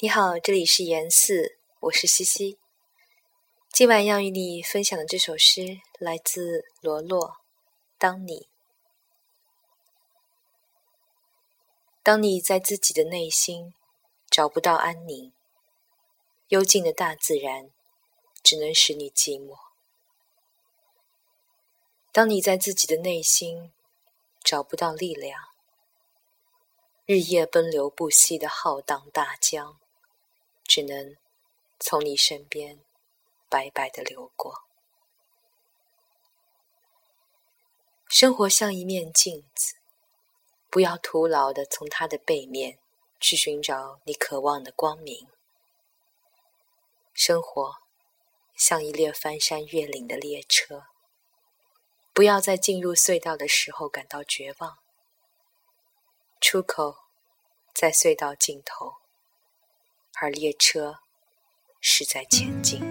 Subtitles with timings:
[0.00, 2.56] 你好，这里是言四，我是西西。
[3.72, 7.38] 今晚要与你分享的这首诗来自罗洛。
[7.98, 8.48] 当你，
[12.04, 13.74] 当你在自己的内心
[14.30, 15.32] 找不到安宁，
[16.46, 17.72] 幽静的大自然
[18.40, 19.56] 只能使你寂寞。
[22.12, 23.72] 当你在自己的内心
[24.44, 25.40] 找不到力量，
[27.04, 29.80] 日夜奔流不息的浩荡大江。
[30.68, 31.16] 只能
[31.80, 32.84] 从你身边
[33.48, 34.62] 白白的流过。
[38.06, 39.76] 生活像一面镜子，
[40.68, 42.78] 不要徒劳的从它的背面
[43.18, 45.26] 去寻找你渴望的光明。
[47.14, 47.76] 生活
[48.54, 50.84] 像一列翻山越岭的列车，
[52.12, 54.78] 不要在进入隧道的时候感到绝望。
[56.40, 56.96] 出口
[57.72, 59.07] 在隧道尽头。
[60.21, 60.95] 而列车
[61.81, 62.81] 是在前进。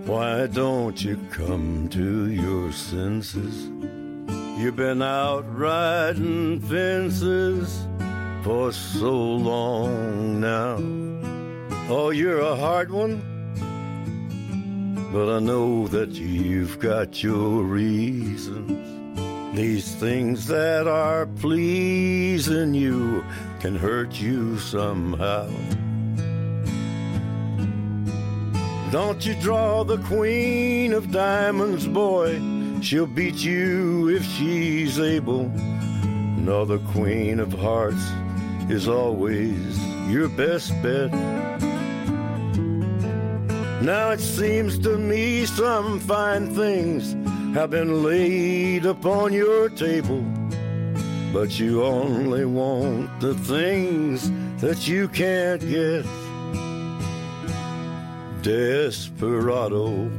[0.06, 3.70] why don't you come to your senses?
[4.58, 7.86] You've been out riding fences
[8.47, 10.77] for so long now.
[11.91, 13.21] Oh, you're a hard one,
[15.13, 18.87] but I know that you've got your reasons.
[19.57, 23.25] These things that are pleasing you
[23.59, 25.49] can hurt you somehow.
[28.93, 32.41] Don't you draw the queen of diamonds, boy.
[32.81, 35.49] She'll beat you if she's able.
[36.39, 38.09] No, the queen of hearts
[38.69, 39.79] is always
[40.09, 41.13] your best bet.
[43.83, 47.13] Now it seems to me some fine things
[47.55, 50.25] have been laid upon your table,
[51.33, 54.31] but you only want the things
[54.61, 56.05] that you can't get.
[58.43, 60.11] Desperado,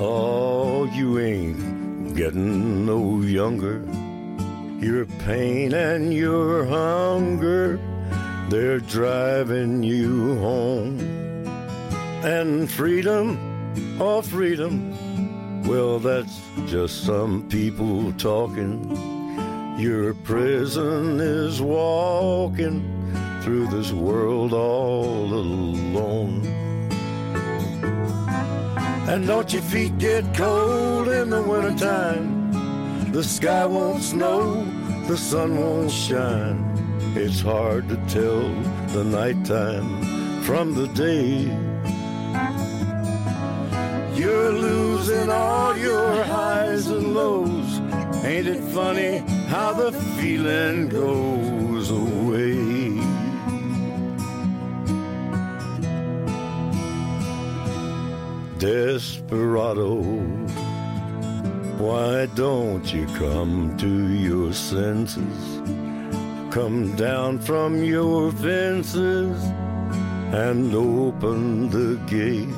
[0.00, 3.82] oh, you ain't getting no younger.
[4.80, 7.80] Your pain and your hunger,
[8.48, 11.00] they're driving you home.
[12.22, 19.76] And freedom, oh freedom, well, that's just some people talking.
[19.80, 22.80] Your prison is walking
[23.42, 26.46] through this world all alone.
[29.08, 32.37] And don't your feet get cold in the wintertime?
[33.10, 34.64] The sky won't snow,
[35.08, 36.62] the sun won't shine.
[37.16, 38.48] It's hard to tell
[38.92, 41.44] the nighttime from the day.
[44.14, 47.80] You're losing all your highs and lows.
[48.24, 49.90] Ain't it funny how the
[50.20, 52.98] feeling goes away?
[58.58, 60.02] Desperado
[61.78, 65.60] why don't you come to your senses?
[66.50, 69.40] Come down from your fences
[70.32, 72.48] and open the gate.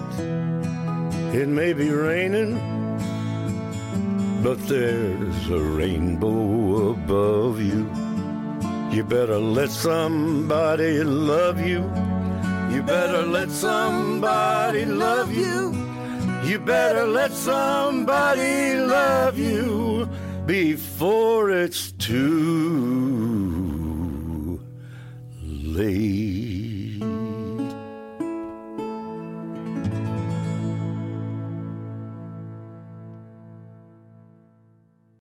[1.38, 2.54] It may be raining,
[4.42, 7.90] but there's a rainbow above you.
[8.90, 11.82] You better let somebody love you.
[12.74, 15.89] You better let somebody love you.
[16.42, 20.08] You better let somebody love you
[20.46, 22.20] before it's too
[25.42, 26.29] late.